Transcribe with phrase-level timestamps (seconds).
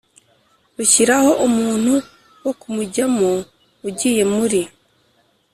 [0.77, 1.93] rushyiraho umuntu
[2.43, 3.31] wo kuwujyamo
[3.87, 4.61] Ugiye muri